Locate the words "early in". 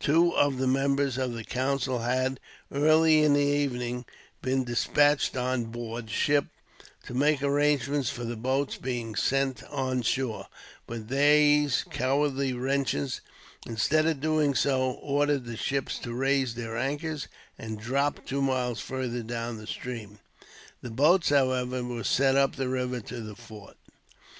2.72-3.34